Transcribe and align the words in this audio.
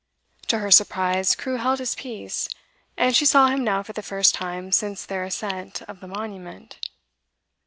To 0.47 0.57
her 0.57 0.71
surprise, 0.71 1.35
Crewe 1.35 1.57
held 1.57 1.77
his 1.77 1.93
peace, 1.93 2.49
and 2.97 3.15
she 3.15 3.23
saw 3.23 3.49
him 3.49 3.63
now 3.63 3.83
for 3.83 3.93
the 3.93 4.01
first 4.01 4.33
time 4.33 4.71
since 4.71 5.05
their 5.05 5.23
ascent 5.23 5.83
of 5.83 5.99
the 5.99 6.07
Monument. 6.07 6.79